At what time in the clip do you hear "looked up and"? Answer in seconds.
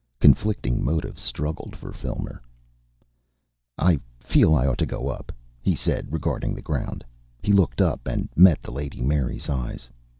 7.53-8.27